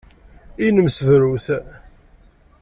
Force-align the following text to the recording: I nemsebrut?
I 0.65 0.67
nemsebrut? 0.69 1.45